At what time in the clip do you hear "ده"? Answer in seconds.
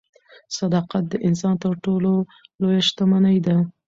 3.45-3.57